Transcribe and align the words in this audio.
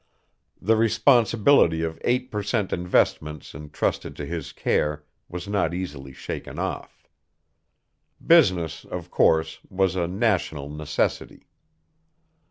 The 0.59 0.75
responsibility 0.75 1.83
of 1.83 2.01
eight 2.03 2.31
per 2.31 2.41
cent. 2.41 2.73
investments 2.73 3.53
entrusted 3.53 4.15
to 4.15 4.25
his 4.25 4.51
care 4.51 5.03
was 5.29 5.47
not 5.47 5.75
easily 5.75 6.11
shaken 6.11 6.57
off. 6.57 7.07
Business, 8.25 8.83
of 8.83 9.11
course, 9.11 9.59
was 9.69 9.95
a 9.95 10.07
national 10.07 10.69
necessity. 10.71 11.45